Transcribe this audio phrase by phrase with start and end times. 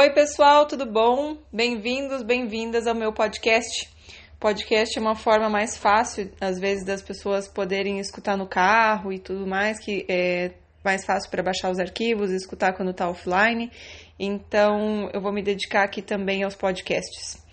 [0.00, 1.36] Oi, pessoal, tudo bom?
[1.52, 3.90] Bem-vindos, bem-vindas ao meu podcast.
[4.38, 9.18] Podcast é uma forma mais fácil, às vezes, das pessoas poderem escutar no carro e
[9.18, 10.52] tudo mais, que é
[10.84, 13.72] mais fácil para baixar os arquivos escutar quando está offline.
[14.16, 17.44] Então, eu vou me dedicar aqui também aos podcasts.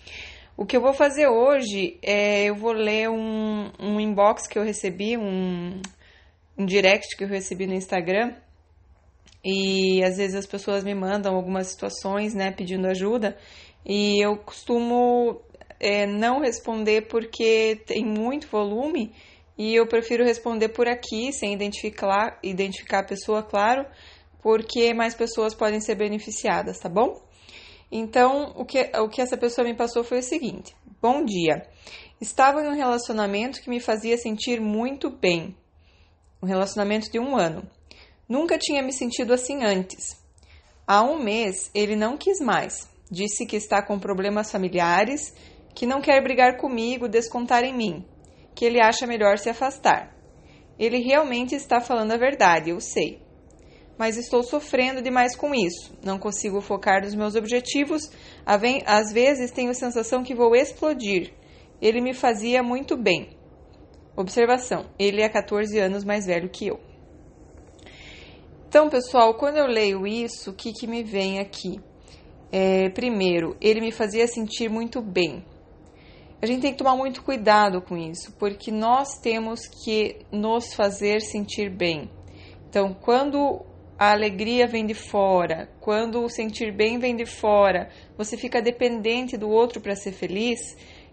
[0.56, 4.62] O que eu vou fazer hoje é eu vou ler um, um inbox que eu
[4.62, 5.82] recebi, um,
[6.56, 8.34] um direct que eu recebi no Instagram
[9.48, 13.36] e às vezes as pessoas me mandam algumas situações, né, pedindo ajuda,
[13.84, 15.40] e eu costumo
[15.78, 19.14] é, não responder porque tem muito volume
[19.56, 23.86] e eu prefiro responder por aqui, sem identificar, identificar a pessoa, claro,
[24.42, 27.24] porque mais pessoas podem ser beneficiadas, tá bom?
[27.90, 31.64] Então, o que, o que essa pessoa me passou foi o seguinte: Bom dia.
[32.20, 35.56] Estava em um relacionamento que me fazia sentir muito bem.
[36.42, 37.62] Um relacionamento de um ano.
[38.28, 40.16] Nunca tinha me sentido assim antes.
[40.86, 42.88] Há um mês ele não quis mais.
[43.10, 45.32] Disse que está com problemas familiares,
[45.74, 48.04] que não quer brigar comigo, descontar em mim,
[48.54, 50.16] que ele acha melhor se afastar.
[50.78, 53.22] Ele realmente está falando a verdade, eu sei.
[53.98, 55.96] Mas estou sofrendo demais com isso.
[56.04, 58.10] Não consigo focar nos meus objetivos.
[58.44, 61.32] Às vezes tenho a sensação que vou explodir.
[61.80, 63.30] Ele me fazia muito bem.
[64.16, 66.85] Observação: ele é 14 anos mais velho que eu.
[68.76, 71.80] Então, pessoal, quando eu leio isso, o que, que me vem aqui?
[72.52, 75.42] É, primeiro, ele me fazia sentir muito bem.
[76.42, 81.22] A gente tem que tomar muito cuidado com isso, porque nós temos que nos fazer
[81.22, 82.10] sentir bem.
[82.68, 83.64] Então, quando
[83.98, 89.38] a alegria vem de fora, quando o sentir bem vem de fora, você fica dependente
[89.38, 90.58] do outro para ser feliz,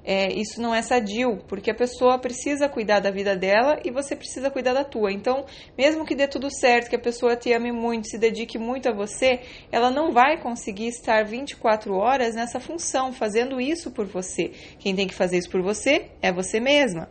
[0.04, 4.16] é, isso não é sadio, porque a pessoa precisa cuidar da vida dela e você
[4.16, 5.12] precisa cuidar da tua.
[5.12, 5.46] Então,
[5.78, 8.94] mesmo que dê tudo certo, que a pessoa te ame muito, se dedique muito a
[8.94, 9.40] você,
[9.72, 14.52] ela não vai conseguir estar 24 horas nessa função, fazendo isso por você.
[14.80, 17.10] Quem tem que fazer isso por você é você mesma.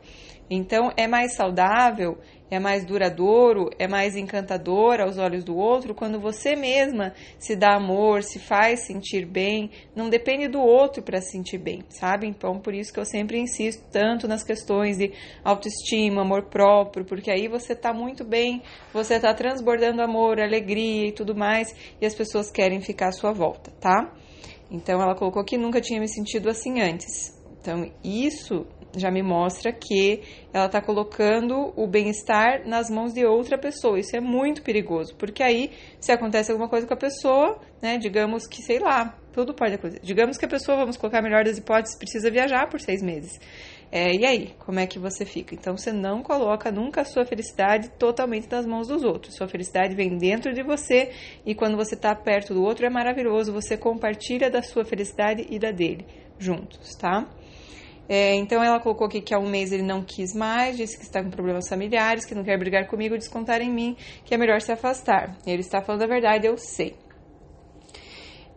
[0.50, 2.19] Então, é mais saudável,
[2.52, 7.76] é mais duradouro, é mais encantador aos olhos do outro quando você mesma se dá
[7.76, 12.26] amor, se faz sentir bem, não depende do outro para se sentir bem, sabe?
[12.26, 17.30] Então, por isso que eu sempre insisto tanto nas questões de autoestima, amor próprio, porque
[17.30, 22.14] aí você está muito bem, você está transbordando amor, alegria e tudo mais, e as
[22.14, 24.12] pessoas querem ficar à sua volta, tá?
[24.70, 27.32] Então, ela colocou que nunca tinha me sentido assim antes.
[27.58, 28.66] Então, isso
[28.97, 30.20] já me mostra que
[30.53, 33.98] ela está colocando o bem-estar nas mãos de outra pessoa.
[33.98, 35.70] Isso é muito perigoso, porque aí,
[36.00, 40.00] se acontece alguma coisa com a pessoa, né, digamos que, sei lá, tudo pode acontecer.
[40.02, 43.41] Digamos que a pessoa, vamos colocar a melhor das hipóteses, precisa viajar por seis meses.
[43.91, 45.54] É, e aí, como é que você fica?
[45.54, 49.34] Então, você não coloca nunca a sua felicidade totalmente nas mãos dos outros.
[49.34, 51.10] Sua felicidade vem dentro de você
[51.44, 53.52] e quando você está perto do outro é maravilhoso.
[53.52, 56.06] Você compartilha da sua felicidade e da dele
[56.38, 57.28] juntos, tá?
[58.15, 61.03] É, então ela colocou aqui que há um mês ele não quis mais, disse que
[61.03, 64.61] está com problemas familiares, que não quer brigar comigo, descontar em mim, que é melhor
[64.61, 65.34] se afastar.
[65.47, 66.95] Ele está falando a verdade, eu sei.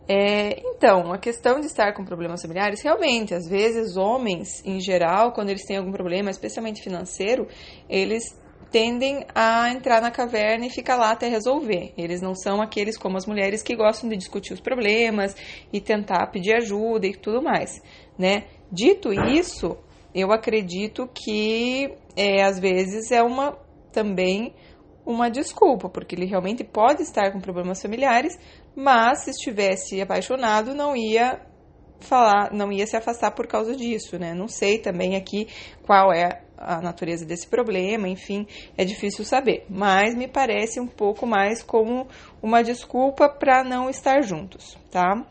[0.06, 5.32] É, então, a questão de estar com problemas familiares, realmente, às vezes, homens, em geral,
[5.32, 7.48] quando eles têm algum problema, especialmente financeiro,
[7.88, 8.24] eles
[8.70, 11.92] tendem a entrar na caverna e ficar lá até resolver.
[11.96, 15.34] Eles não são aqueles como as mulheres que gostam de discutir os problemas
[15.72, 17.82] e tentar pedir ajuda e tudo mais,
[18.18, 18.44] né?
[18.70, 19.76] Dito isso,
[20.14, 23.56] eu acredito que é, às vezes é uma
[23.92, 24.54] também
[25.06, 28.36] uma desculpa, porque ele realmente pode estar com problemas familiares,
[28.74, 31.40] mas se estivesse apaixonado, não ia
[32.00, 34.34] falar, não ia se afastar por causa disso, né?
[34.34, 35.46] Não sei também aqui
[35.82, 38.46] qual é a natureza desse problema, enfim,
[38.76, 42.06] é difícil saber, mas me parece um pouco mais como
[42.42, 45.24] uma desculpa para não estar juntos, tá?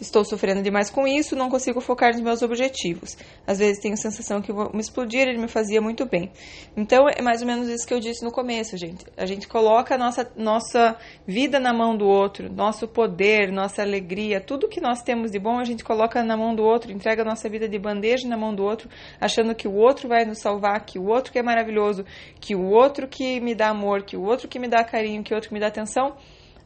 [0.00, 3.16] Estou sofrendo demais com isso, não consigo focar nos meus objetivos.
[3.46, 6.32] Às vezes tenho a sensação que vou me explodir, ele me fazia muito bem.
[6.76, 9.04] Então é mais ou menos isso que eu disse no começo, gente.
[9.16, 14.40] A gente coloca a nossa, nossa vida na mão do outro, nosso poder, nossa alegria,
[14.40, 17.24] tudo que nós temos de bom a gente coloca na mão do outro, entrega a
[17.24, 18.88] nossa vida de bandeja na mão do outro,
[19.20, 22.04] achando que o outro vai nos salvar, que o outro que é maravilhoso,
[22.40, 25.32] que o outro que me dá amor, que o outro que me dá carinho, que
[25.32, 26.16] o outro que me dá atenção.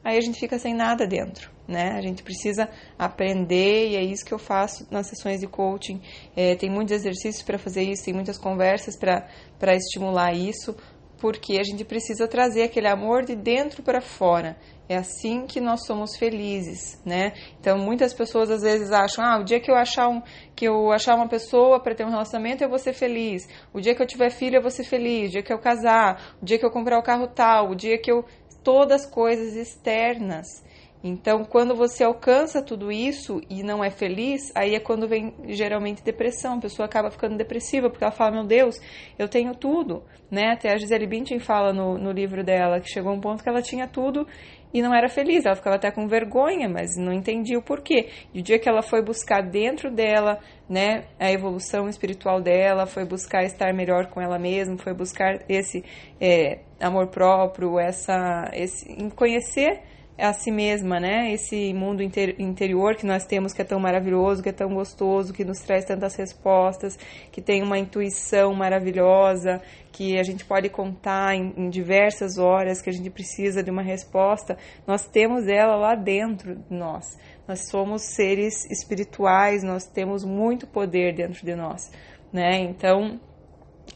[0.05, 1.93] Aí a gente fica sem nada dentro né?
[1.93, 2.69] A gente precisa
[2.99, 6.01] aprender e é isso que eu faço nas sessões de coaching.
[6.37, 10.77] É, tem muitos exercícios para fazer isso, tem muitas conversas para estimular isso,
[11.19, 14.57] porque a gente precisa trazer aquele amor de dentro para fora.
[14.89, 17.33] É assim que nós somos felizes, né?
[17.59, 20.23] Então muitas pessoas às vezes acham, ah, o dia que eu achar um,
[20.55, 23.49] que eu achar uma pessoa para ter um relacionamento eu vou ser feliz.
[23.73, 25.31] O dia que eu tiver filho eu vou ser feliz.
[25.31, 27.99] O dia que eu casar, o dia que eu comprar o carro tal, o dia
[27.99, 28.25] que eu
[28.63, 30.65] todas coisas externas
[31.05, 36.03] Então, quando você alcança tudo isso e não é feliz, aí é quando vem geralmente
[36.03, 36.55] depressão.
[36.55, 38.81] A pessoa acaba ficando depressiva porque ela fala: Meu Deus,
[39.19, 40.03] eu tenho tudo.
[40.31, 40.53] Né?
[40.53, 43.63] Até a Gisele Bündchen fala no, no livro dela que chegou um ponto que ela
[43.63, 44.27] tinha tudo
[44.75, 45.47] e não era feliz.
[45.47, 48.09] Ela ficava até com vergonha, mas não entendia o porquê.
[48.35, 50.39] E o dia que ela foi buscar dentro dela,
[50.69, 55.85] né, a evolução espiritual dela, foi buscar estar melhor com ela mesma, foi buscar esse
[56.21, 59.81] é, amor próprio, essa, esse, conhecer
[60.19, 61.33] a si mesma, né?
[61.33, 65.33] Esse mundo inter interior que nós temos que é tão maravilhoso, que é tão gostoso,
[65.33, 66.97] que nos traz tantas respostas,
[67.31, 69.61] que tem uma intuição maravilhosa,
[69.93, 73.83] que a gente pode contar em, em diversas horas, que a gente precisa de uma
[73.83, 74.57] resposta.
[74.87, 77.19] Nós temos ela lá dentro de nós.
[77.47, 81.93] Nós somos seres espirituais, nós temos muito poder dentro de nós,
[82.33, 82.59] né?
[82.59, 83.21] Então,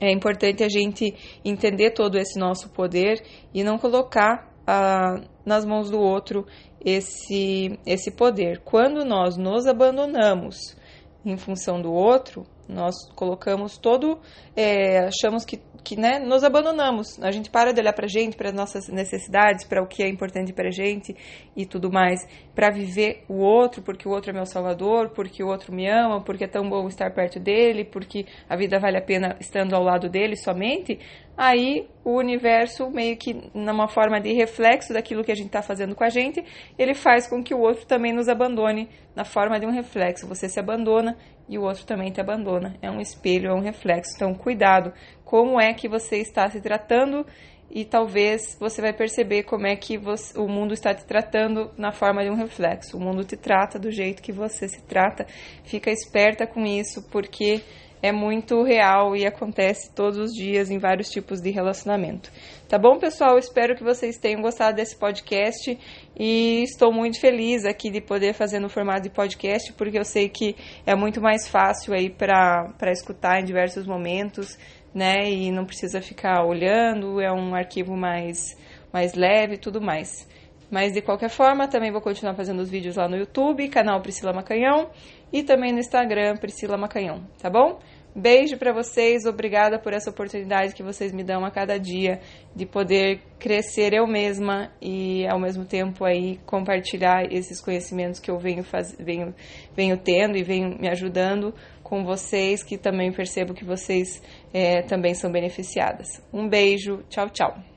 [0.00, 1.14] é importante a gente
[1.44, 6.46] entender todo esse nosso poder e não colocar ah, nas mãos do outro
[6.84, 8.60] esse, esse poder.
[8.60, 10.76] Quando nós nos abandonamos
[11.24, 14.20] em função do outro, nós colocamos todo,
[14.54, 17.20] é, achamos que que né, nos abandonamos.
[17.22, 20.02] A gente para de olhar para a gente, para as nossas necessidades, para o que
[20.02, 21.14] é importante para a gente
[21.56, 22.20] e tudo mais,
[22.54, 26.22] para viver o outro, porque o outro é meu salvador, porque o outro me ama,
[26.22, 29.82] porque é tão bom estar perto dele, porque a vida vale a pena estando ao
[29.82, 30.98] lado dele somente.
[31.42, 35.94] Aí o universo, meio que numa forma de reflexo daquilo que a gente está fazendo
[35.94, 36.44] com a gente,
[36.78, 40.26] ele faz com que o outro também nos abandone na forma de um reflexo.
[40.26, 41.16] Você se abandona
[41.48, 42.76] e o outro também te abandona.
[42.82, 44.12] É um espelho, é um reflexo.
[44.16, 44.92] Então, cuidado
[45.24, 47.24] como é que você está se tratando
[47.70, 51.90] e talvez você vai perceber como é que você, o mundo está te tratando na
[51.90, 52.98] forma de um reflexo.
[52.98, 55.24] O mundo te trata do jeito que você se trata.
[55.64, 57.62] Fica esperta com isso, porque
[58.02, 62.30] é muito real e acontece todos os dias em vários tipos de relacionamento.
[62.68, 63.38] Tá bom, pessoal?
[63.38, 65.78] Espero que vocês tenham gostado desse podcast
[66.18, 70.28] e estou muito feliz aqui de poder fazer no formato de podcast, porque eu sei
[70.28, 70.56] que
[70.86, 74.56] é muito mais fácil aí para escutar em diversos momentos,
[74.94, 75.28] né?
[75.30, 78.56] E não precisa ficar olhando, é um arquivo mais,
[78.92, 80.26] mais leve e tudo mais.
[80.70, 84.32] Mas de qualquer forma, também vou continuar fazendo os vídeos lá no YouTube, canal Priscila
[84.32, 84.90] Macanhão,
[85.32, 87.80] e também no Instagram Priscila Macanhão, tá bom?
[88.14, 92.20] Beijo para vocês, obrigada por essa oportunidade que vocês me dão a cada dia
[92.56, 98.36] de poder crescer eu mesma e ao mesmo tempo aí compartilhar esses conhecimentos que eu
[98.36, 99.32] venho, faz, venho,
[99.76, 104.20] venho tendo e venho me ajudando com vocês, que também percebo que vocês
[104.52, 106.20] é, também são beneficiadas.
[106.32, 107.69] Um beijo, tchau, tchau.